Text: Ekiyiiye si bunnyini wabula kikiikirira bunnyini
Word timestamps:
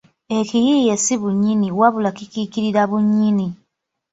Ekiyiiye 0.37 0.93
si 1.03 1.13
bunnyini 1.21 1.67
wabula 1.79 2.09
kikiikirira 2.17 2.81
bunnyini 2.89 3.47